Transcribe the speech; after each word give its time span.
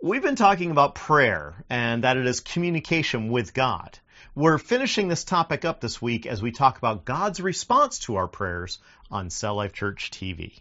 We've 0.00 0.22
been 0.22 0.36
talking 0.36 0.70
about 0.70 0.94
prayer 0.94 1.64
and 1.68 2.04
that 2.04 2.16
it 2.16 2.24
is 2.24 2.38
communication 2.38 3.32
with 3.32 3.52
God. 3.52 3.98
We're 4.32 4.58
finishing 4.58 5.08
this 5.08 5.24
topic 5.24 5.64
up 5.64 5.80
this 5.80 6.00
week 6.00 6.24
as 6.24 6.40
we 6.40 6.52
talk 6.52 6.78
about 6.78 7.04
God's 7.04 7.40
response 7.40 7.98
to 8.00 8.14
our 8.14 8.28
prayers 8.28 8.78
on 9.10 9.28
Cell 9.28 9.56
Life 9.56 9.72
Church 9.72 10.12
TV. 10.12 10.60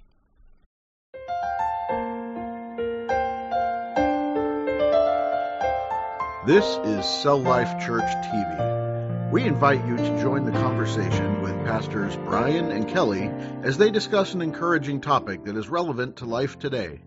This 6.47 6.65
is 6.83 7.05
Cell 7.05 7.39
Life 7.39 7.85
Church 7.85 8.09
TV. 8.09 9.31
We 9.31 9.43
invite 9.43 9.85
you 9.85 9.97
to 9.97 10.19
join 10.19 10.45
the 10.45 10.51
conversation 10.51 11.43
with 11.43 11.54
Pastors 11.63 12.15
Brian 12.15 12.71
and 12.71 12.89
Kelly 12.89 13.29
as 13.61 13.77
they 13.77 13.91
discuss 13.91 14.33
an 14.33 14.41
encouraging 14.41 14.99
topic 14.99 15.43
that 15.43 15.55
is 15.55 15.69
relevant 15.69 16.15
to 16.17 16.25
life 16.25 16.57
today. 16.57 17.01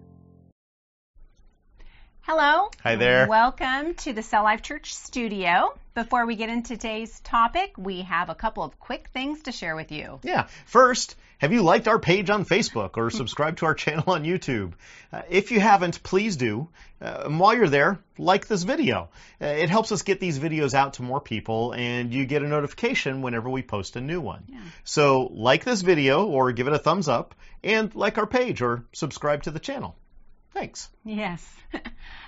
Hello. 2.22 2.70
Hi 2.82 2.96
there. 2.96 3.26
Welcome 3.26 3.94
to 3.94 4.12
the 4.12 4.22
Cell 4.22 4.42
Life 4.42 4.60
Church 4.60 4.94
studio. 4.94 5.76
Before 5.94 6.26
we 6.26 6.36
get 6.36 6.50
into 6.50 6.76
today's 6.76 7.18
topic, 7.20 7.72
we 7.78 8.02
have 8.02 8.28
a 8.28 8.34
couple 8.34 8.62
of 8.62 8.78
quick 8.78 9.08
things 9.08 9.42
to 9.44 9.52
share 9.52 9.74
with 9.74 9.90
you. 9.90 10.20
Yeah. 10.22 10.46
First, 10.66 11.16
have 11.38 11.52
you 11.52 11.62
liked 11.62 11.88
our 11.88 11.98
page 11.98 12.28
on 12.28 12.44
Facebook 12.44 12.98
or 12.98 13.10
subscribed 13.10 13.58
to 13.58 13.66
our 13.66 13.74
channel 13.74 14.04
on 14.08 14.24
YouTube? 14.24 14.74
Uh, 15.10 15.22
if 15.30 15.50
you 15.50 15.60
haven't, 15.60 16.02
please 16.02 16.36
do. 16.36 16.68
Uh, 17.00 17.22
and 17.24 17.40
while 17.40 17.56
you're 17.56 17.68
there, 17.68 17.98
like 18.18 18.46
this 18.46 18.64
video. 18.64 19.08
Uh, 19.40 19.46
it 19.46 19.70
helps 19.70 19.90
us 19.90 20.02
get 20.02 20.20
these 20.20 20.38
videos 20.38 20.74
out 20.74 20.94
to 20.94 21.02
more 21.02 21.20
people 21.20 21.72
and 21.72 22.12
you 22.12 22.26
get 22.26 22.42
a 22.42 22.48
notification 22.48 23.22
whenever 23.22 23.48
we 23.48 23.62
post 23.62 23.96
a 23.96 24.00
new 24.00 24.20
one. 24.20 24.44
Yeah. 24.46 24.60
So 24.84 25.30
like 25.32 25.64
this 25.64 25.80
video 25.80 26.26
or 26.26 26.52
give 26.52 26.68
it 26.68 26.74
a 26.74 26.78
thumbs 26.78 27.08
up 27.08 27.34
and 27.64 27.92
like 27.94 28.18
our 28.18 28.26
page 28.26 28.60
or 28.60 28.84
subscribe 28.92 29.44
to 29.44 29.50
the 29.50 29.58
channel. 29.58 29.96
Thanks. 30.52 30.88
Yes. 31.04 31.46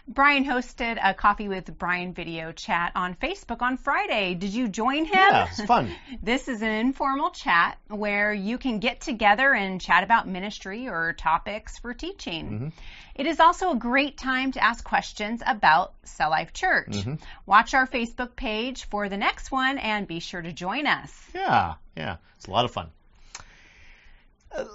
Brian 0.09 0.45
hosted 0.45 0.99
a 1.03 1.13
Coffee 1.13 1.49
with 1.49 1.77
Brian 1.77 2.15
video 2.15 2.53
chat 2.53 2.93
on 2.95 3.15
Facebook 3.15 3.63
on 3.63 3.77
Friday. 3.77 4.35
Did 4.35 4.55
you 4.55 4.69
join 4.69 5.05
him? 5.05 5.13
Yeah, 5.15 5.49
it's 5.49 5.65
fun. 5.65 5.93
this 6.23 6.49
is 6.49 6.63
an 6.63 6.71
informal 6.71 7.31
chat 7.31 7.79
where 7.89 8.33
you 8.33 8.59
can 8.59 8.79
get 8.79 9.01
together 9.01 9.53
and 9.53 9.81
chat 9.81 10.05
about 10.05 10.29
ministry 10.29 10.89
or 10.89 11.13
topics 11.13 11.79
for 11.79 11.95
teaching. 11.95 12.45
Mm-hmm. 12.51 12.69
It 13.17 13.27
is 13.27 13.41
also 13.41 13.73
a 13.73 13.77
great 13.77 14.17
time 14.17 14.53
to 14.53 14.63
ask 14.63 14.85
questions 14.85 15.43
about 15.45 15.95
Cell 16.05 16.31
Life 16.31 16.53
Church. 16.53 16.91
Mm-hmm. 16.91 17.15
Watch 17.47 17.75
our 17.75 17.87
Facebook 17.87 18.37
page 18.37 18.85
for 18.85 19.09
the 19.09 19.17
next 19.17 19.51
one 19.51 19.79
and 19.79 20.07
be 20.07 20.21
sure 20.21 20.43
to 20.43 20.53
join 20.53 20.87
us. 20.87 21.13
Yeah, 21.35 21.75
yeah. 21.97 22.17
It's 22.37 22.47
a 22.47 22.51
lot 22.51 22.65
of 22.65 22.71
fun. 22.71 22.89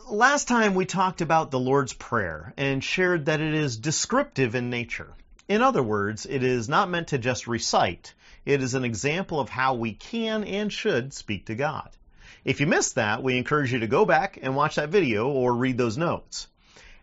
Last 0.09 0.47
time 0.47 0.73
we 0.73 0.85
talked 0.85 1.21
about 1.21 1.51
the 1.51 1.59
Lord's 1.59 1.93
Prayer 1.93 2.51
and 2.57 2.83
shared 2.83 3.27
that 3.27 3.41
it 3.41 3.53
is 3.53 3.77
descriptive 3.77 4.55
in 4.55 4.71
nature. 4.71 5.13
In 5.47 5.61
other 5.61 5.83
words, 5.83 6.25
it 6.25 6.41
is 6.41 6.67
not 6.67 6.89
meant 6.89 7.09
to 7.09 7.19
just 7.19 7.45
recite. 7.45 8.15
It 8.43 8.63
is 8.63 8.73
an 8.73 8.83
example 8.83 9.39
of 9.39 9.49
how 9.49 9.75
we 9.75 9.93
can 9.93 10.43
and 10.45 10.73
should 10.73 11.13
speak 11.13 11.45
to 11.45 11.55
God. 11.55 11.91
If 12.43 12.59
you 12.59 12.65
missed 12.65 12.95
that, 12.95 13.21
we 13.21 13.37
encourage 13.37 13.71
you 13.71 13.79
to 13.79 13.87
go 13.87 14.03
back 14.03 14.39
and 14.41 14.55
watch 14.55 14.77
that 14.77 14.89
video 14.89 15.27
or 15.27 15.53
read 15.53 15.77
those 15.77 15.95
notes. 15.95 16.47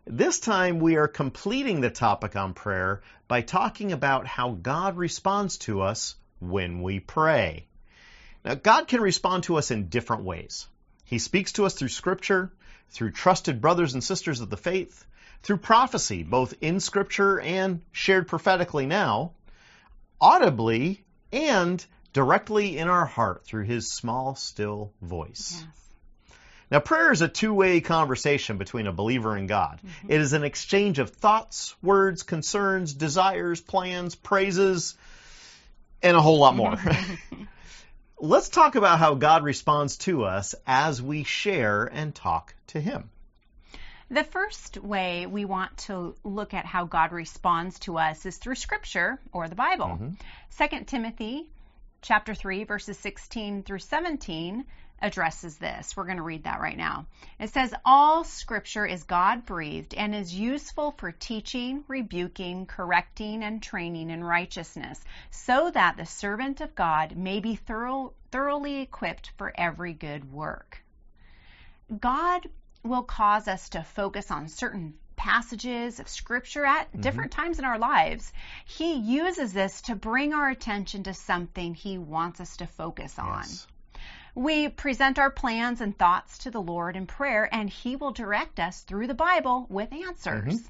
This 0.04 0.40
time 0.40 0.80
we 0.80 0.96
are 0.96 1.06
completing 1.06 1.80
the 1.80 1.90
topic 1.90 2.34
on 2.34 2.54
prayer 2.54 3.02
by 3.28 3.42
talking 3.42 3.92
about 3.92 4.26
how 4.26 4.50
God 4.50 4.96
responds 4.96 5.58
to 5.58 5.82
us 5.82 6.16
when 6.40 6.82
we 6.82 6.98
pray. 6.98 7.68
Now, 8.44 8.56
God 8.56 8.88
can 8.88 9.00
respond 9.00 9.44
to 9.44 9.58
us 9.58 9.70
in 9.70 9.90
different 9.90 10.24
ways. 10.24 10.66
He 11.04 11.18
speaks 11.18 11.52
to 11.52 11.66
us 11.66 11.74
through 11.74 11.88
scripture, 11.88 12.50
through 12.90 13.12
trusted 13.12 13.60
brothers 13.60 13.94
and 13.94 14.02
sisters 14.02 14.40
of 14.40 14.50
the 14.50 14.56
faith, 14.56 15.06
through 15.42 15.58
prophecy, 15.58 16.22
both 16.22 16.54
in 16.60 16.80
scripture 16.80 17.38
and 17.40 17.82
shared 17.92 18.28
prophetically 18.28 18.86
now, 18.86 19.32
audibly 20.20 21.04
and 21.32 21.84
directly 22.12 22.78
in 22.78 22.88
our 22.88 23.04
heart 23.04 23.44
through 23.44 23.64
his 23.64 23.90
small, 23.90 24.34
still 24.34 24.92
voice. 25.02 25.58
Yes. 25.60 25.68
Now, 26.70 26.80
prayer 26.80 27.12
is 27.12 27.20
a 27.20 27.28
two 27.28 27.52
way 27.52 27.80
conversation 27.80 28.56
between 28.56 28.86
a 28.86 28.92
believer 28.92 29.36
and 29.36 29.46
God. 29.46 29.80
Mm-hmm. 29.86 30.10
It 30.10 30.20
is 30.20 30.32
an 30.32 30.44
exchange 30.44 30.98
of 30.98 31.10
thoughts, 31.10 31.74
words, 31.82 32.22
concerns, 32.22 32.94
desires, 32.94 33.60
plans, 33.60 34.14
praises, 34.14 34.96
and 36.02 36.16
a 36.16 36.20
whole 36.20 36.38
lot 36.38 36.56
more. 36.56 36.76
Let's 38.24 38.48
talk 38.48 38.74
about 38.74 38.98
how 38.98 39.16
God 39.16 39.44
responds 39.44 39.98
to 39.98 40.24
us 40.24 40.54
as 40.66 41.02
we 41.02 41.24
share 41.24 41.84
and 41.84 42.14
talk 42.14 42.54
to 42.68 42.80
Him. 42.80 43.10
The 44.10 44.24
first 44.24 44.78
way 44.78 45.26
we 45.26 45.44
want 45.44 45.76
to 45.88 46.14
look 46.24 46.54
at 46.54 46.64
how 46.64 46.86
God 46.86 47.12
responds 47.12 47.78
to 47.80 47.98
us 47.98 48.24
is 48.24 48.38
through 48.38 48.54
scripture 48.54 49.20
or 49.30 49.48
the 49.48 49.54
Bible. 49.54 49.98
Mm-hmm. 50.00 50.78
2 50.78 50.84
Timothy 50.86 51.50
chapter 52.00 52.34
3 52.34 52.64
verses 52.64 52.98
16 52.98 53.62
through 53.62 53.80
17 53.80 54.64
addresses 55.00 55.56
this. 55.58 55.96
We're 55.96 56.04
going 56.04 56.16
to 56.16 56.22
read 56.22 56.44
that 56.44 56.60
right 56.60 56.76
now. 56.76 57.06
It 57.38 57.50
says 57.50 57.74
all 57.84 58.24
scripture 58.24 58.86
is 58.86 59.04
God 59.04 59.44
breathed 59.44 59.94
and 59.94 60.14
is 60.14 60.34
useful 60.34 60.94
for 60.98 61.12
teaching, 61.12 61.84
rebuking, 61.88 62.66
correcting 62.66 63.42
and 63.42 63.62
training 63.62 64.10
in 64.10 64.24
righteousness, 64.24 65.02
so 65.30 65.70
that 65.70 65.96
the 65.96 66.06
servant 66.06 66.60
of 66.60 66.74
God 66.74 67.16
may 67.16 67.40
be 67.40 67.56
thorough, 67.56 68.14
thoroughly 68.30 68.80
equipped 68.80 69.32
for 69.36 69.52
every 69.56 69.92
good 69.92 70.32
work. 70.32 70.82
God 72.00 72.48
will 72.82 73.02
cause 73.02 73.48
us 73.48 73.70
to 73.70 73.82
focus 73.82 74.30
on 74.30 74.48
certain 74.48 74.94
passages 75.16 76.00
of 76.00 76.08
scripture 76.08 76.64
at 76.64 76.88
mm-hmm. 76.88 77.00
different 77.00 77.32
times 77.32 77.58
in 77.58 77.64
our 77.64 77.78
lives. 77.78 78.32
He 78.64 78.94
uses 78.94 79.52
this 79.52 79.82
to 79.82 79.94
bring 79.94 80.34
our 80.34 80.50
attention 80.50 81.04
to 81.04 81.14
something 81.14 81.74
he 81.74 81.98
wants 81.98 82.40
us 82.40 82.56
to 82.58 82.66
focus 82.66 83.18
on. 83.18 83.42
Yes. 83.42 83.66
We 84.34 84.68
present 84.68 85.18
our 85.18 85.30
plans 85.30 85.80
and 85.80 85.96
thoughts 85.96 86.38
to 86.38 86.50
the 86.50 86.60
Lord 86.60 86.96
in 86.96 87.06
prayer, 87.06 87.48
and 87.52 87.70
He 87.70 87.96
will 87.96 88.12
direct 88.12 88.58
us 88.58 88.80
through 88.82 89.06
the 89.06 89.14
Bible 89.14 89.66
with 89.68 89.92
answers. 89.92 90.60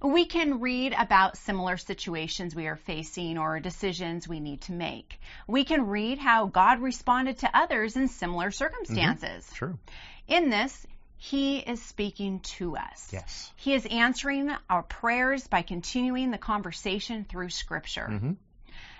We 0.00 0.24
can 0.24 0.58
read 0.58 0.94
about 0.98 1.36
similar 1.36 1.76
situations 1.76 2.56
we 2.56 2.66
are 2.66 2.76
facing 2.76 3.38
or 3.38 3.60
decisions 3.60 4.26
we 4.26 4.40
need 4.40 4.62
to 4.62 4.72
make. 4.72 5.20
We 5.46 5.64
can 5.64 5.86
read 5.86 6.18
how 6.18 6.46
God 6.46 6.80
responded 6.80 7.38
to 7.38 7.56
others 7.56 7.96
in 7.96 8.08
similar 8.08 8.50
circumstances. 8.50 9.48
True. 9.52 9.78
In 10.26 10.50
this, 10.50 10.86
He 11.18 11.58
is 11.58 11.80
speaking 11.80 12.40
to 12.56 12.76
us. 12.76 13.10
Yes. 13.12 13.52
He 13.54 13.74
is 13.74 13.86
answering 13.86 14.50
our 14.68 14.82
prayers 14.82 15.46
by 15.46 15.62
continuing 15.62 16.32
the 16.32 16.38
conversation 16.38 17.24
through 17.24 17.50
Scripture. 17.50 18.08
Mhm. 18.10 18.36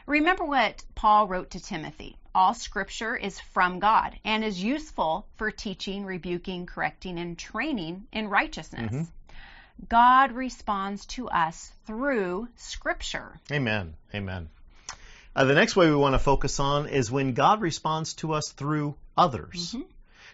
Remember 0.07 0.45
what 0.45 0.85
Paul 0.95 1.27
wrote 1.27 1.51
to 1.51 1.61
Timothy. 1.61 2.17
All 2.35 2.55
Scripture 2.55 3.15
is 3.15 3.39
from 3.39 3.79
God 3.79 4.19
and 4.25 4.43
is 4.45 4.63
useful 4.63 5.27
for 5.37 5.51
teaching, 5.51 6.05
rebuking, 6.05 6.67
correcting, 6.67 7.19
and 7.19 7.39
training 7.39 8.07
in 8.13 8.29
righteousness. 8.29 8.93
Mm-hmm. 8.93 9.87
God 9.89 10.33
responds 10.33 11.07
to 11.07 11.29
us 11.29 11.73
through 11.87 12.49
Scripture. 12.57 13.39
Amen. 13.51 13.95
Amen. 14.15 14.49
Uh, 15.35 15.45
the 15.45 15.55
next 15.55 15.77
way 15.77 15.89
we 15.89 15.97
want 15.97 16.15
to 16.15 16.19
focus 16.19 16.61
on 16.61 16.89
is 16.89 17.11
when 17.11 17.33
God 17.33 17.61
responds 17.61 18.15
to 18.15 18.35
us 18.35 18.53
through 18.53 18.95
others. 19.17 19.75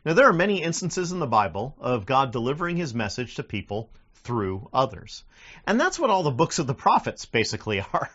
Now, 0.04 0.14
there 0.14 0.28
are 0.28 0.32
many 0.32 0.62
instances 0.62 1.12
in 1.12 1.18
the 1.18 1.26
Bible 1.26 1.74
of 1.80 2.06
God 2.06 2.32
delivering 2.32 2.76
his 2.76 2.94
message 2.94 3.36
to 3.36 3.42
people 3.42 3.90
through 4.24 4.68
others. 4.72 5.24
And 5.66 5.80
that's 5.80 5.98
what 5.98 6.10
all 6.10 6.22
the 6.22 6.30
books 6.30 6.58
of 6.58 6.66
the 6.66 6.74
prophets 6.74 7.24
basically 7.24 7.80
are. 7.92 8.10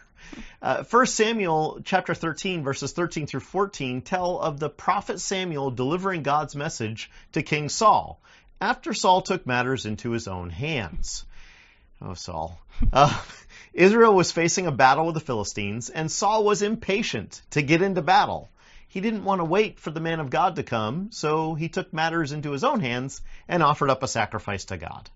Uh, 0.62 0.84
1 0.84 1.06
Samuel 1.08 1.82
chapter 1.84 2.14
13 2.14 2.64
verses 2.64 2.94
13 2.94 3.28
through 3.28 3.42
14 3.42 4.02
tell 4.02 4.40
of 4.40 4.60
the 4.60 4.70
prophet 4.70 5.20
Samuel 5.20 5.70
delivering 5.70 6.24
God's 6.24 6.56
message 6.56 7.12
to 7.34 7.44
King 7.44 7.70
Saul 7.70 8.20
after 8.60 8.94
Saul 8.94 9.22
took 9.22 9.46
matters 9.46 9.86
into 9.86 10.12
his 10.12 10.28
own 10.28 10.50
hands. 10.50 11.26
Oh, 12.02 12.14
Saul. 12.14 12.60
Uh, 12.92 13.22
Israel 13.74 14.16
was 14.16 14.32
facing 14.32 14.68
a 14.68 14.72
battle 14.72 15.06
with 15.06 15.16
the 15.16 15.22
Philistines, 15.22 15.90
and 15.90 16.12
Saul 16.12 16.44
was 16.44 16.62
impatient 16.62 17.42
to 17.52 17.62
get 17.62 17.82
into 17.82 18.02
battle. 18.02 18.50
He 18.88 19.02
didn't 19.02 19.24
want 19.24 19.40
to 19.40 19.46
wait 19.46 19.80
for 19.80 19.90
the 19.90 20.00
man 20.00 20.20
of 20.20 20.30
God 20.30 20.56
to 20.58 20.64
come, 20.64 21.12
so 21.12 21.56
he 21.56 21.68
took 21.68 21.92
matters 21.94 22.32
into 22.32 22.52
his 22.52 22.64
own 22.64 22.80
hands 22.80 23.22
and 23.48 23.64
offered 23.64 23.90
up 23.90 24.04
a 24.04 24.08
sacrifice 24.08 24.66
to 24.66 24.78
God. 24.78 25.10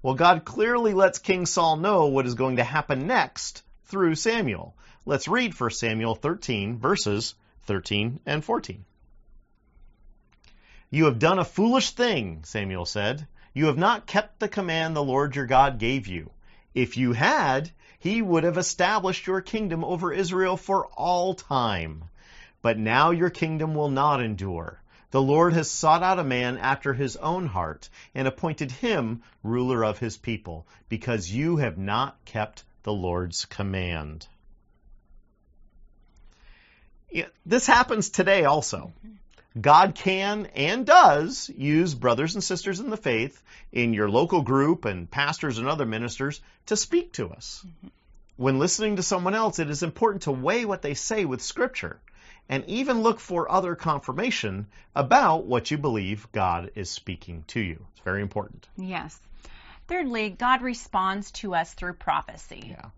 Well, 0.00 0.14
God 0.14 0.44
clearly 0.44 0.94
lets 0.94 1.18
King 1.18 1.44
Saul 1.44 1.76
know 1.76 2.06
what 2.06 2.26
is 2.26 2.34
going 2.34 2.56
to 2.56 2.64
happen 2.64 3.06
next 3.08 3.62
through 3.86 4.14
Samuel. 4.14 4.76
Let's 5.04 5.26
read 5.26 5.58
1 5.58 5.70
Samuel 5.70 6.14
13, 6.14 6.78
verses 6.78 7.34
13 7.62 8.20
and 8.24 8.44
14. 8.44 8.84
You 10.90 11.06
have 11.06 11.18
done 11.18 11.38
a 11.38 11.44
foolish 11.44 11.90
thing, 11.90 12.44
Samuel 12.44 12.86
said. 12.86 13.26
You 13.52 13.66
have 13.66 13.76
not 13.76 14.06
kept 14.06 14.38
the 14.38 14.48
command 14.48 14.94
the 14.94 15.02
Lord 15.02 15.34
your 15.34 15.46
God 15.46 15.78
gave 15.78 16.06
you. 16.06 16.30
If 16.74 16.96
you 16.96 17.12
had, 17.12 17.70
he 17.98 18.22
would 18.22 18.44
have 18.44 18.56
established 18.56 19.26
your 19.26 19.40
kingdom 19.40 19.84
over 19.84 20.12
Israel 20.12 20.56
for 20.56 20.86
all 20.86 21.34
time. 21.34 22.04
But 22.62 22.78
now 22.78 23.10
your 23.10 23.30
kingdom 23.30 23.74
will 23.74 23.90
not 23.90 24.22
endure. 24.22 24.80
The 25.10 25.22
Lord 25.22 25.54
has 25.54 25.70
sought 25.70 26.02
out 26.02 26.18
a 26.18 26.24
man 26.24 26.58
after 26.58 26.92
his 26.92 27.16
own 27.16 27.46
heart 27.46 27.88
and 28.14 28.28
appointed 28.28 28.70
him 28.70 29.22
ruler 29.42 29.82
of 29.84 29.98
his 29.98 30.18
people, 30.18 30.66
because 30.88 31.32
you 31.32 31.56
have 31.56 31.78
not 31.78 32.22
kept 32.26 32.64
the 32.82 32.92
Lord's 32.92 33.46
command. 33.46 34.26
This 37.46 37.66
happens 37.66 38.10
today 38.10 38.44
also. 38.44 38.92
God 39.58 39.94
can 39.94 40.46
and 40.54 40.84
does 40.84 41.50
use 41.56 41.94
brothers 41.94 42.34
and 42.34 42.44
sisters 42.44 42.78
in 42.80 42.90
the 42.90 42.98
faith 42.98 43.42
in 43.72 43.94
your 43.94 44.10
local 44.10 44.42
group 44.42 44.84
and 44.84 45.10
pastors 45.10 45.56
and 45.56 45.66
other 45.66 45.86
ministers 45.86 46.42
to 46.66 46.76
speak 46.76 47.14
to 47.14 47.30
us. 47.30 47.64
Mm-hmm. 47.66 47.88
When 48.36 48.58
listening 48.58 48.96
to 48.96 49.02
someone 49.02 49.34
else, 49.34 49.58
it 49.58 49.70
is 49.70 49.82
important 49.82 50.22
to 50.22 50.32
weigh 50.32 50.64
what 50.64 50.82
they 50.82 50.94
say 50.94 51.24
with 51.24 51.42
Scripture 51.42 51.98
and 52.48 52.64
even 52.66 53.02
look 53.02 53.20
for 53.20 53.50
other 53.50 53.74
confirmation 53.74 54.66
about 54.94 55.44
what 55.44 55.70
you 55.70 55.78
believe 55.78 56.30
God 56.32 56.70
is 56.74 56.90
speaking 56.90 57.44
to 57.48 57.60
you. 57.60 57.86
It's 57.92 58.00
very 58.04 58.22
important. 58.22 58.68
Yes. 58.76 59.18
Thirdly, 59.86 60.30
God 60.30 60.62
responds 60.62 61.30
to 61.32 61.54
us 61.54 61.72
through 61.74 61.94
prophecy. 61.94 62.68
Yeah. 62.70 62.90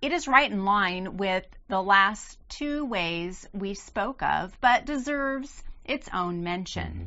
It 0.00 0.12
is 0.12 0.28
right 0.28 0.50
in 0.50 0.64
line 0.64 1.16
with 1.16 1.44
the 1.68 1.82
last 1.82 2.38
two 2.48 2.84
ways 2.84 3.48
we 3.52 3.74
spoke 3.74 4.22
of, 4.22 4.56
but 4.60 4.86
deserves 4.86 5.62
its 5.84 6.08
own 6.12 6.44
mention. 6.44 6.86
Mm-hmm. 6.86 7.04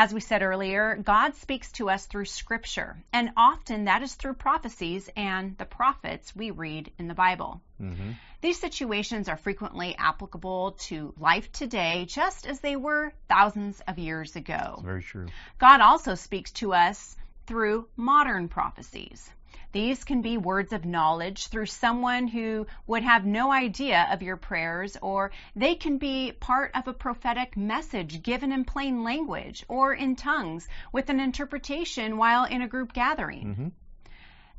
As 0.00 0.14
we 0.14 0.20
said 0.20 0.42
earlier, 0.42 0.94
God 0.94 1.34
speaks 1.34 1.72
to 1.72 1.90
us 1.90 2.06
through 2.06 2.26
Scripture, 2.26 2.96
and 3.12 3.32
often 3.36 3.86
that 3.86 4.00
is 4.00 4.14
through 4.14 4.34
prophecies 4.34 5.10
and 5.16 5.58
the 5.58 5.64
prophets 5.64 6.36
we 6.36 6.52
read 6.52 6.92
in 7.00 7.08
the 7.08 7.14
Bible. 7.14 7.60
Mm-hmm. 7.82 8.12
These 8.40 8.60
situations 8.60 9.28
are 9.28 9.36
frequently 9.36 9.96
applicable 9.98 10.76
to 10.82 11.12
life 11.18 11.50
today, 11.50 12.04
just 12.08 12.46
as 12.46 12.60
they 12.60 12.76
were 12.76 13.12
thousands 13.28 13.82
of 13.88 13.98
years 13.98 14.36
ago. 14.36 14.80
Very 14.84 15.02
true. 15.02 15.26
God 15.58 15.80
also 15.80 16.14
speaks 16.14 16.52
to 16.52 16.74
us 16.74 17.16
through 17.48 17.88
modern 17.96 18.46
prophecies. 18.46 19.28
These 19.72 20.04
can 20.04 20.22
be 20.22 20.38
words 20.38 20.72
of 20.72 20.84
knowledge 20.84 21.48
through 21.48 21.66
someone 21.66 22.26
who 22.26 22.66
would 22.86 23.02
have 23.02 23.26
no 23.26 23.52
idea 23.52 24.08
of 24.10 24.22
your 24.22 24.36
prayers, 24.36 24.96
or 25.02 25.30
they 25.54 25.74
can 25.74 25.98
be 25.98 26.32
part 26.32 26.70
of 26.74 26.88
a 26.88 26.92
prophetic 26.92 27.56
message 27.56 28.22
given 28.22 28.52
in 28.52 28.64
plain 28.64 29.04
language 29.04 29.64
or 29.68 29.92
in 29.92 30.16
tongues 30.16 30.66
with 30.92 31.10
an 31.10 31.20
interpretation 31.20 32.16
while 32.16 32.44
in 32.44 32.62
a 32.62 32.68
group 32.68 32.92
gathering. 32.92 33.46
Mm-hmm. 33.46 33.68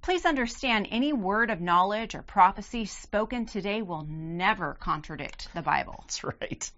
Please 0.02 0.26
understand 0.26 0.88
any 0.92 1.12
word 1.12 1.50
of 1.50 1.60
knowledge 1.60 2.16
or 2.16 2.22
prophecy 2.22 2.86
spoken 2.86 3.46
today 3.46 3.82
will 3.82 4.06
never 4.08 4.76
contradict 4.76 5.50
the 5.54 5.62
Bible. 5.62 5.96
That's 6.02 6.24
right. 6.24 6.72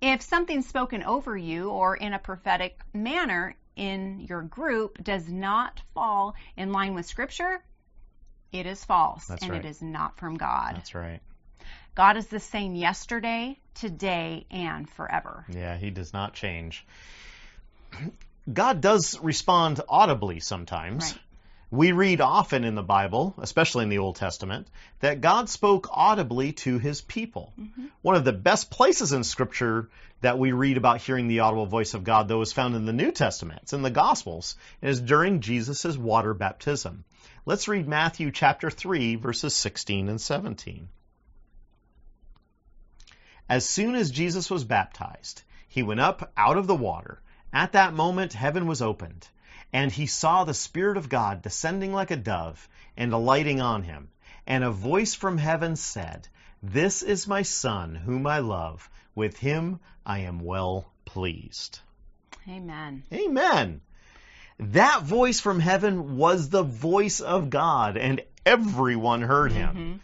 If 0.00 0.22
something's 0.22 0.66
spoken 0.66 1.02
over 1.02 1.36
you 1.36 1.70
or 1.70 1.94
in 1.94 2.12
a 2.12 2.18
prophetic 2.18 2.80
manner 2.92 3.54
in 3.76 4.20
your 4.28 4.42
group 4.42 5.02
does 5.02 5.28
not 5.28 5.80
fall 5.94 6.34
in 6.56 6.72
line 6.72 6.94
with 6.94 7.06
Scripture, 7.06 7.62
it 8.52 8.66
is 8.66 8.84
false 8.84 9.26
That's 9.26 9.42
and 9.42 9.52
right. 9.52 9.64
it 9.64 9.68
is 9.68 9.80
not 9.80 10.18
from 10.18 10.36
God. 10.36 10.76
That's 10.76 10.94
right. 10.94 11.20
God 11.94 12.16
is 12.16 12.26
the 12.26 12.40
same 12.40 12.74
yesterday, 12.74 13.58
today, 13.74 14.46
and 14.50 14.88
forever. 14.88 15.44
Yeah, 15.48 15.76
He 15.76 15.90
does 15.90 16.12
not 16.12 16.34
change. 16.34 16.86
God 18.52 18.80
does 18.80 19.18
respond 19.20 19.80
audibly 19.88 20.40
sometimes. 20.40 21.04
Right. 21.12 21.18
We 21.72 21.92
read 21.92 22.20
often 22.20 22.64
in 22.64 22.74
the 22.74 22.82
Bible, 22.82 23.32
especially 23.38 23.84
in 23.84 23.90
the 23.90 23.98
Old 23.98 24.16
Testament, 24.16 24.66
that 24.98 25.20
God 25.20 25.48
spoke 25.48 25.86
audibly 25.92 26.52
to 26.64 26.80
his 26.80 27.00
people. 27.00 27.52
Mm-hmm. 27.60 27.86
One 28.02 28.16
of 28.16 28.24
the 28.24 28.32
best 28.32 28.72
places 28.72 29.12
in 29.12 29.22
Scripture 29.22 29.88
that 30.20 30.36
we 30.36 30.50
read 30.50 30.76
about 30.76 31.00
hearing 31.00 31.28
the 31.28 31.40
audible 31.40 31.66
voice 31.66 31.94
of 31.94 32.02
God, 32.02 32.26
though, 32.26 32.40
is 32.40 32.52
found 32.52 32.74
in 32.74 32.86
the 32.86 32.92
New 32.92 33.12
Testament. 33.12 33.60
It's 33.62 33.72
in 33.72 33.82
the 33.82 33.90
Gospels. 33.90 34.56
is 34.82 35.00
during 35.00 35.40
Jesus' 35.40 35.96
water 35.96 36.34
baptism. 36.34 37.04
Let's 37.46 37.68
read 37.68 37.86
Matthew 37.86 38.32
chapter 38.32 38.68
3, 38.68 39.14
verses 39.14 39.54
16 39.54 40.08
and 40.08 40.20
17. 40.20 40.88
As 43.48 43.68
soon 43.68 43.94
as 43.94 44.10
Jesus 44.10 44.50
was 44.50 44.64
baptized, 44.64 45.42
he 45.68 45.84
went 45.84 46.00
up 46.00 46.32
out 46.36 46.56
of 46.56 46.66
the 46.66 46.74
water. 46.74 47.22
At 47.52 47.72
that 47.72 47.94
moment, 47.94 48.32
heaven 48.32 48.66
was 48.66 48.82
opened 48.82 49.28
and 49.72 49.92
he 49.92 50.06
saw 50.06 50.44
the 50.44 50.54
Spirit 50.54 50.96
of 50.96 51.08
God 51.08 51.42
descending 51.42 51.92
like 51.92 52.10
a 52.10 52.16
dove 52.16 52.68
and 52.96 53.12
alighting 53.12 53.60
on 53.60 53.82
him. 53.82 54.08
And 54.46 54.64
a 54.64 54.70
voice 54.70 55.14
from 55.14 55.38
heaven 55.38 55.76
said, 55.76 56.28
This 56.62 57.02
is 57.02 57.28
my 57.28 57.42
Son, 57.42 57.94
whom 57.94 58.26
I 58.26 58.38
love. 58.38 58.88
With 59.14 59.36
him 59.38 59.80
I 60.04 60.20
am 60.20 60.40
well 60.40 60.90
pleased. 61.04 61.80
Amen. 62.48 63.02
Amen. 63.12 63.80
That 64.58 65.02
voice 65.02 65.40
from 65.40 65.60
heaven 65.60 66.16
was 66.16 66.48
the 66.48 66.62
voice 66.62 67.20
of 67.20 67.50
God, 67.50 67.96
and 67.96 68.22
everyone 68.44 69.22
heard 69.22 69.52
him. 69.52 70.00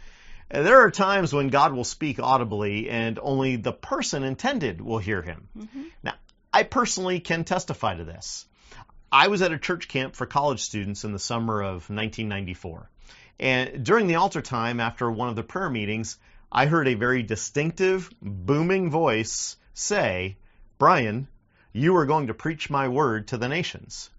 Mm-hmm. 0.51 0.63
There 0.63 0.81
are 0.81 0.91
times 0.91 1.33
when 1.33 1.49
God 1.49 1.73
will 1.73 1.83
speak 1.83 2.19
audibly, 2.19 2.89
and 2.89 3.19
only 3.21 3.57
the 3.57 3.73
person 3.73 4.23
intended 4.23 4.81
will 4.81 4.97
hear 4.97 5.21
him. 5.21 5.49
Mm-hmm. 5.57 5.83
Now, 6.03 6.13
I 6.53 6.63
personally 6.63 7.19
can 7.19 7.43
testify 7.43 7.95
to 7.95 8.05
this. 8.05 8.47
I 9.11 9.29
was 9.29 9.41
at 9.41 9.53
a 9.53 9.57
church 9.57 9.87
camp 9.87 10.15
for 10.15 10.25
college 10.25 10.61
students 10.61 11.03
in 11.03 11.13
the 11.13 11.19
summer 11.19 11.61
of 11.61 11.89
1994. 11.89 12.89
And 13.39 13.85
during 13.85 14.07
the 14.07 14.15
altar 14.15 14.41
time, 14.41 14.79
after 14.79 15.09
one 15.09 15.29
of 15.29 15.35
the 15.35 15.43
prayer 15.43 15.69
meetings, 15.69 16.17
I 16.51 16.65
heard 16.65 16.87
a 16.87 16.95
very 16.95 17.23
distinctive, 17.23 18.09
booming 18.21 18.89
voice 18.89 19.55
say, 19.73 20.37
Brian, 20.77 21.27
you 21.71 21.95
are 21.97 22.05
going 22.05 22.27
to 22.27 22.33
preach 22.33 22.69
my 22.69 22.87
word 22.87 23.29
to 23.29 23.37
the 23.37 23.47
nations. 23.47 24.09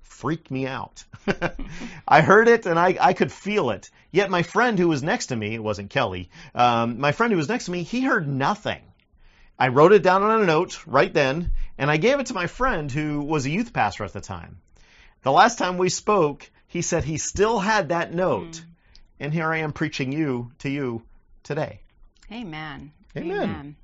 Freaked 0.00 0.50
me 0.50 0.66
out. 0.66 1.04
I 2.08 2.20
heard 2.20 2.48
it 2.48 2.66
and 2.66 2.78
I, 2.78 2.96
I, 3.00 3.12
could 3.12 3.30
feel 3.30 3.70
it. 3.70 3.90
Yet 4.10 4.30
my 4.30 4.42
friend 4.42 4.78
who 4.78 4.88
was 4.88 5.02
next 5.02 5.26
to 5.26 5.36
me, 5.36 5.54
it 5.54 5.62
wasn't 5.62 5.90
Kelly, 5.90 6.30
um, 6.54 6.98
my 6.98 7.12
friend 7.12 7.32
who 7.32 7.36
was 7.36 7.48
next 7.48 7.66
to 7.66 7.70
me, 7.70 7.82
he 7.82 8.02
heard 8.02 8.26
nothing. 8.26 8.80
I 9.58 9.68
wrote 9.68 9.92
it 9.92 10.02
down 10.02 10.22
on 10.22 10.42
a 10.42 10.46
note 10.46 10.86
right 10.86 11.12
then, 11.12 11.52
and 11.78 11.90
I 11.90 11.96
gave 11.96 12.20
it 12.20 12.26
to 12.26 12.34
my 12.34 12.46
friend 12.46 12.90
who 12.90 13.22
was 13.22 13.46
a 13.46 13.50
youth 13.50 13.72
pastor 13.72 14.04
at 14.04 14.12
the 14.12 14.20
time. 14.20 14.60
The 15.22 15.32
last 15.32 15.58
time 15.58 15.78
we 15.78 15.88
spoke, 15.88 16.50
he 16.66 16.82
said 16.82 17.04
he 17.04 17.18
still 17.18 17.58
had 17.58 17.90
that 17.90 18.12
note, 18.12 18.52
mm. 18.52 18.64
and 19.20 19.32
here 19.32 19.52
I 19.52 19.58
am 19.58 19.72
preaching 19.72 20.12
you 20.12 20.52
to 20.60 20.70
you 20.70 21.02
today. 21.42 21.80
Amen. 22.30 22.92
Amen. 23.16 23.42
Amen. 23.42 23.76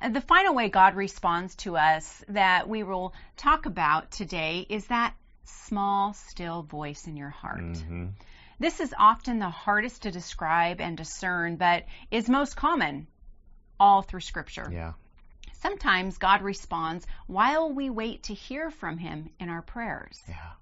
And 0.00 0.14
the 0.14 0.20
final 0.20 0.54
way 0.54 0.68
God 0.68 0.94
responds 0.94 1.54
to 1.56 1.76
us 1.76 2.24
that 2.28 2.68
we 2.68 2.82
will 2.82 3.14
talk 3.36 3.66
about 3.66 4.10
today 4.10 4.64
is 4.68 4.86
that 4.86 5.14
small, 5.44 6.12
still 6.12 6.62
voice 6.62 7.06
in 7.06 7.16
your 7.16 7.30
heart. 7.30 7.60
Mm-hmm. 7.60 8.06
This 8.60 8.80
is 8.80 8.94
often 8.98 9.38
the 9.38 9.50
hardest 9.50 10.02
to 10.02 10.10
describe 10.10 10.80
and 10.80 10.96
discern, 10.96 11.56
but 11.56 11.84
is 12.10 12.28
most 12.28 12.56
common 12.56 13.06
all 13.78 14.02
through 14.02 14.20
Scripture. 14.20 14.68
Yeah. 14.72 14.92
Sometimes 15.60 16.18
God 16.18 16.42
responds 16.42 17.06
while 17.26 17.72
we 17.72 17.90
wait 17.90 18.24
to 18.24 18.34
hear 18.34 18.70
from 18.70 18.96
Him 18.98 19.30
in 19.40 19.48
our 19.48 19.62
prayers. 19.62 20.22
Yeah. 20.28 20.52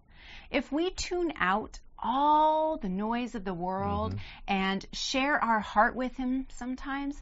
If 0.51 0.73
we 0.73 0.91
tune 0.91 1.33
out 1.39 1.79
all 1.99 2.77
the 2.77 2.89
noise 2.89 3.35
of 3.35 3.45
the 3.45 3.55
world 3.55 4.13
mm-hmm. 4.13 4.21
and 4.49 4.87
share 4.93 5.43
our 5.43 5.61
heart 5.61 5.95
with 5.97 6.17
Him 6.17 6.47
sometimes, 6.51 7.21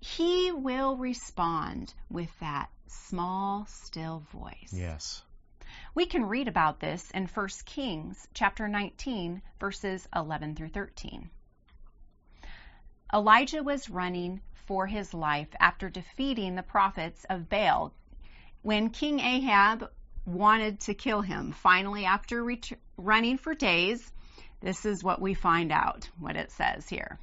He 0.00 0.52
will 0.52 0.96
respond 0.96 1.94
with 2.10 2.30
that 2.40 2.68
small, 2.86 3.66
still 3.66 4.22
voice. 4.32 4.72
Yes. 4.72 5.22
We 5.94 6.06
can 6.06 6.26
read 6.26 6.48
about 6.48 6.80
this 6.80 7.10
in 7.12 7.26
1 7.26 7.48
Kings 7.64 8.28
chapter 8.34 8.68
19 8.68 9.40
verses 9.58 10.06
11 10.14 10.56
through 10.56 10.68
13. 10.68 11.30
Elijah 13.12 13.62
was 13.62 13.88
running 13.88 14.40
for 14.66 14.86
his 14.86 15.12
life 15.12 15.48
after 15.60 15.88
defeating 15.88 16.54
the 16.54 16.62
prophets 16.62 17.24
of 17.30 17.48
Baal 17.48 17.92
when 18.62 18.90
King 18.90 19.20
Ahab 19.20 19.90
wanted 20.24 20.80
to 20.80 20.94
kill 20.94 21.20
him. 21.20 21.52
Finally, 21.52 22.06
after 22.06 22.42
ret- 22.42 22.78
running 22.96 23.36
for 23.36 23.54
days, 23.54 24.12
this 24.60 24.86
is 24.86 25.04
what 25.04 25.20
we 25.20 25.34
find 25.34 25.70
out, 25.70 26.08
what 26.18 26.36
it 26.36 26.50
says 26.50 26.88
here. 26.88 27.18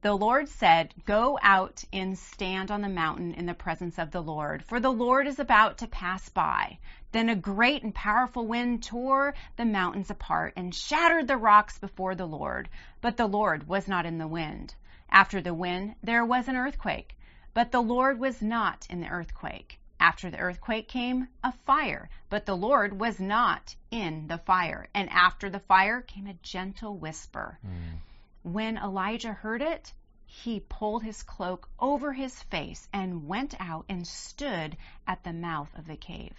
The 0.00 0.14
Lord 0.14 0.48
said, 0.48 0.94
Go 1.06 1.38
out 1.42 1.84
and 1.92 2.18
stand 2.18 2.70
on 2.70 2.82
the 2.82 2.88
mountain 2.88 3.34
in 3.34 3.46
the 3.46 3.54
presence 3.54 3.98
of 3.98 4.10
the 4.12 4.22
Lord, 4.22 4.64
for 4.64 4.80
the 4.80 4.92
Lord 4.92 5.26
is 5.26 5.38
about 5.38 5.78
to 5.78 5.88
pass 5.88 6.28
by. 6.28 6.78
Then 7.10 7.28
a 7.28 7.36
great 7.36 7.82
and 7.82 7.94
powerful 7.94 8.46
wind 8.46 8.84
tore 8.84 9.34
the 9.56 9.64
mountains 9.64 10.10
apart 10.10 10.52
and 10.56 10.74
shattered 10.74 11.26
the 11.26 11.36
rocks 11.36 11.78
before 11.78 12.14
the 12.14 12.26
Lord. 12.26 12.68
But 13.00 13.16
the 13.16 13.26
Lord 13.26 13.66
was 13.66 13.88
not 13.88 14.06
in 14.06 14.18
the 14.18 14.28
wind. 14.28 14.74
After 15.10 15.40
the 15.40 15.54
wind, 15.54 15.96
there 16.02 16.24
was 16.24 16.48
an 16.48 16.56
earthquake, 16.56 17.18
but 17.54 17.72
the 17.72 17.80
Lord 17.80 18.18
was 18.18 18.42
not 18.42 18.86
in 18.90 19.00
the 19.00 19.08
earthquake. 19.08 19.80
After 20.00 20.30
the 20.30 20.38
earthquake 20.38 20.86
came 20.86 21.28
a 21.42 21.50
fire, 21.50 22.08
but 22.28 22.46
the 22.46 22.56
Lord 22.56 23.00
was 23.00 23.18
not 23.18 23.74
in 23.90 24.28
the 24.28 24.38
fire. 24.38 24.86
And 24.94 25.10
after 25.10 25.50
the 25.50 25.60
fire 25.60 26.02
came 26.02 26.26
a 26.26 26.34
gentle 26.34 26.96
whisper. 26.96 27.58
Mm. 27.66 27.98
When 28.42 28.76
Elijah 28.76 29.32
heard 29.32 29.60
it, 29.62 29.92
he 30.24 30.60
pulled 30.60 31.02
his 31.02 31.22
cloak 31.22 31.68
over 31.80 32.12
his 32.12 32.42
face 32.44 32.86
and 32.92 33.26
went 33.26 33.58
out 33.58 33.86
and 33.88 34.06
stood 34.06 34.76
at 35.06 35.24
the 35.24 35.32
mouth 35.32 35.74
of 35.74 35.86
the 35.86 35.96
cave. 35.96 36.36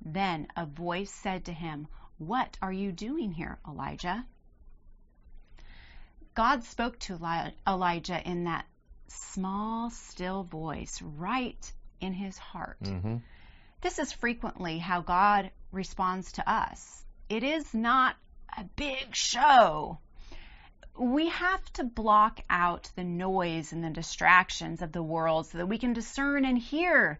Then 0.00 0.48
a 0.54 0.66
voice 0.66 1.10
said 1.10 1.46
to 1.46 1.52
him, 1.52 1.88
What 2.18 2.58
are 2.60 2.72
you 2.72 2.92
doing 2.92 3.32
here, 3.32 3.58
Elijah? 3.66 4.26
God 6.36 6.62
spoke 6.64 6.98
to 7.00 7.18
Elijah 7.66 8.20
in 8.22 8.44
that 8.44 8.66
small, 9.08 9.90
still 9.90 10.42
voice 10.42 11.00
right 11.02 11.72
in 12.00 12.12
his 12.12 12.36
heart. 12.36 12.82
Mm-hmm. 12.82 13.16
This 13.80 13.98
is 13.98 14.12
frequently 14.12 14.78
how 14.78 15.00
God 15.00 15.50
responds 15.72 16.32
to 16.32 16.48
us. 16.48 17.04
It 17.30 17.42
is 17.42 17.72
not 17.72 18.16
a 18.56 18.64
big 18.76 19.14
show. 19.14 19.98
We 20.98 21.30
have 21.30 21.72
to 21.74 21.84
block 21.84 22.40
out 22.50 22.90
the 22.96 23.04
noise 23.04 23.72
and 23.72 23.82
the 23.82 23.90
distractions 23.90 24.82
of 24.82 24.92
the 24.92 25.02
world 25.02 25.46
so 25.46 25.58
that 25.58 25.66
we 25.66 25.78
can 25.78 25.94
discern 25.94 26.44
and 26.44 26.58
hear 26.58 27.18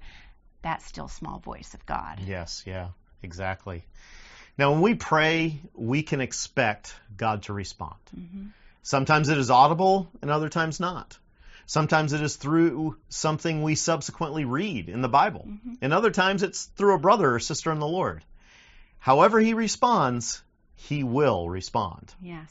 that 0.61 0.83
still 0.83 1.09
small 1.09 1.39
voice 1.39 1.73
of 1.73 1.87
God. 1.87 2.21
Yes, 2.21 2.65
yeah, 2.67 2.89
exactly. 3.23 3.87
Now, 4.59 4.73
when 4.73 4.83
we 4.83 4.95
pray, 4.95 5.61
we 5.75 6.03
can 6.03 6.21
expect 6.21 6.95
God 7.17 7.45
to 7.45 7.55
respond. 7.55 8.01
Mm-hmm. 8.15 8.47
Sometimes 8.87 9.29
it 9.29 9.37
is 9.37 9.51
audible, 9.51 10.09
and 10.23 10.31
other 10.31 10.49
times 10.49 10.79
not. 10.79 11.19
Sometimes 11.67 12.13
it 12.13 12.23
is 12.23 12.37
through 12.37 12.97
something 13.09 13.65
we 13.65 13.75
subsequently 13.75 14.45
read 14.45 14.89
in 14.89 15.03
the 15.03 15.09
Bible, 15.09 15.45
mm-hmm. 15.49 15.73
and 15.83 15.93
other 15.93 16.13
times 16.13 16.45
it's 16.45 16.67
through 16.67 16.95
a 16.95 17.01
brother 17.01 17.35
or 17.35 17.41
sister 17.41 17.73
in 17.73 17.81
the 17.81 17.89
Lord. 17.89 18.23
However, 19.01 19.41
he 19.41 19.55
responds, 19.55 20.41
he 20.77 21.03
will 21.03 21.51
respond. 21.51 22.15
Yes. 22.23 22.49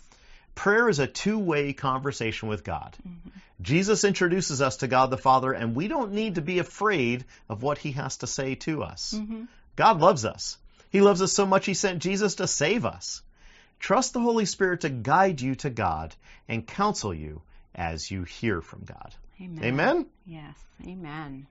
Prayer 0.55 0.89
is 0.89 0.99
a 0.99 1.07
two 1.07 1.39
way 1.39 1.71
conversation 1.71 2.49
with 2.49 2.65
God. 2.65 2.97
Mm-hmm. 3.07 3.29
Jesus 3.61 4.03
introduces 4.03 4.61
us 4.61 4.75
to 4.77 4.89
God 4.89 5.11
the 5.11 5.17
Father, 5.17 5.53
and 5.53 5.73
we 5.73 5.87
don't 5.87 6.11
need 6.11 6.35
to 6.35 6.41
be 6.41 6.59
afraid 6.59 7.23
of 7.47 7.63
what 7.63 7.77
he 7.77 7.93
has 7.93 8.17
to 8.17 8.27
say 8.27 8.55
to 8.55 8.83
us. 8.83 9.13
Mm-hmm. 9.15 9.43
God 9.77 10.01
loves 10.01 10.25
us. 10.25 10.57
He 10.89 10.99
loves 10.99 11.21
us 11.21 11.31
so 11.31 11.45
much 11.45 11.65
he 11.65 11.73
sent 11.73 12.03
Jesus 12.03 12.35
to 12.35 12.45
save 12.45 12.85
us. 12.85 13.21
Trust 13.79 14.13
the 14.13 14.19
Holy 14.19 14.45
Spirit 14.45 14.81
to 14.81 14.89
guide 14.89 15.41
you 15.41 15.55
to 15.55 15.69
God 15.69 16.15
and 16.47 16.65
counsel 16.65 17.13
you 17.13 17.41
as 17.73 18.09
you 18.09 18.23
hear 18.23 18.61
from 18.61 18.83
God. 18.83 19.13
Amen. 19.41 19.63
Amen? 19.63 20.05
Yes. 20.25 20.55
Amen. 20.85 21.47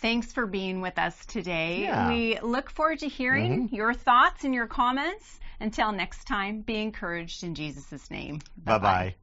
Thanks 0.00 0.32
for 0.32 0.46
being 0.46 0.80
with 0.80 0.98
us 0.98 1.26
today. 1.26 1.82
Yeah. 1.82 2.08
We 2.08 2.40
look 2.40 2.70
forward 2.70 2.98
to 3.00 3.08
hearing 3.08 3.66
mm-hmm. 3.66 3.74
your 3.74 3.94
thoughts 3.94 4.42
and 4.42 4.52
your 4.52 4.66
comments. 4.66 5.38
Until 5.60 5.92
next 5.92 6.24
time, 6.24 6.62
be 6.62 6.82
encouraged 6.82 7.44
in 7.44 7.54
Jesus' 7.54 8.10
name. 8.10 8.40
Bye 8.56 8.78
bye. 8.78 9.14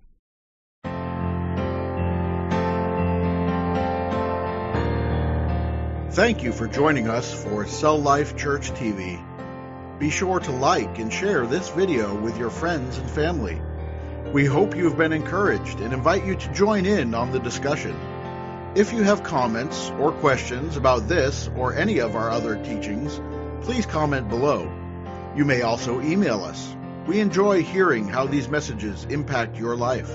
Thank 6.11 6.43
you 6.43 6.53
for 6.53 6.67
joining 6.67 7.09
us 7.09 7.33
for 7.33 7.67
Cell 7.67 8.01
Life 8.01 8.37
Church 8.37 8.71
TV. 8.71 9.23
Be 9.99 10.09
sure 10.09 10.39
to 10.39 10.51
like 10.53 10.97
and 10.97 11.11
share 11.11 11.45
this 11.45 11.67
video 11.67 12.15
with 12.15 12.37
your 12.37 12.49
friends 12.49 12.97
and 12.97 13.09
family. 13.11 13.61
We 14.31 14.45
hope 14.45 14.73
you 14.73 14.85
have 14.85 14.97
been 14.97 15.11
encouraged 15.11 15.81
and 15.81 15.91
invite 15.91 16.25
you 16.25 16.37
to 16.37 16.53
join 16.53 16.85
in 16.85 17.13
on 17.13 17.33
the 17.33 17.39
discussion. 17.39 17.99
If 18.75 18.93
you 18.93 19.03
have 19.03 19.23
comments 19.23 19.91
or 19.99 20.13
questions 20.13 20.77
about 20.77 21.09
this 21.09 21.49
or 21.53 21.75
any 21.75 21.99
of 21.99 22.15
our 22.15 22.29
other 22.29 22.55
teachings, 22.63 23.19
please 23.65 23.85
comment 23.85 24.29
below. 24.29 24.71
You 25.35 25.43
may 25.43 25.63
also 25.63 25.99
email 25.99 26.45
us. 26.45 26.73
We 27.05 27.19
enjoy 27.19 27.61
hearing 27.63 28.07
how 28.07 28.25
these 28.25 28.47
messages 28.47 29.03
impact 29.03 29.57
your 29.57 29.75
life. 29.75 30.09